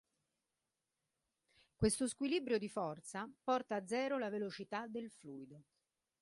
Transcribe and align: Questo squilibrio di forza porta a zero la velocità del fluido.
Questo 1.75 2.07
squilibrio 2.07 2.57
di 2.57 2.67
forza 2.69 3.29
porta 3.43 3.75
a 3.75 3.85
zero 3.85 4.17
la 4.17 4.31
velocità 4.31 4.87
del 4.87 5.11
fluido. 5.11 5.61